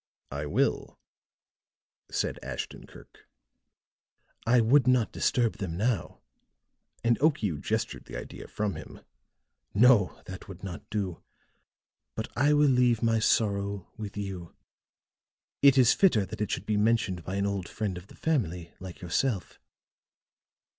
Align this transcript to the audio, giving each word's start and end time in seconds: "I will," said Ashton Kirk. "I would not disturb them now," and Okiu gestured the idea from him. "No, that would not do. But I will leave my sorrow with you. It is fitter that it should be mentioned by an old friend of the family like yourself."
"I 0.31 0.47
will," 0.47 0.97
said 2.09 2.39
Ashton 2.41 2.87
Kirk. 2.87 3.29
"I 4.47 4.59
would 4.59 4.87
not 4.87 5.11
disturb 5.11 5.57
them 5.57 5.77
now," 5.77 6.21
and 7.03 7.19
Okiu 7.19 7.59
gestured 7.61 8.05
the 8.05 8.15
idea 8.17 8.47
from 8.47 8.73
him. 8.73 9.01
"No, 9.75 10.19
that 10.25 10.47
would 10.47 10.63
not 10.63 10.89
do. 10.89 11.21
But 12.15 12.29
I 12.35 12.51
will 12.53 12.67
leave 12.67 13.03
my 13.03 13.19
sorrow 13.19 13.91
with 13.95 14.17
you. 14.17 14.55
It 15.61 15.77
is 15.77 15.93
fitter 15.93 16.25
that 16.25 16.41
it 16.41 16.49
should 16.49 16.65
be 16.65 16.77
mentioned 16.77 17.23
by 17.23 17.35
an 17.35 17.45
old 17.45 17.69
friend 17.69 17.95
of 17.95 18.07
the 18.07 18.15
family 18.15 18.73
like 18.79 19.01
yourself." 19.03 19.59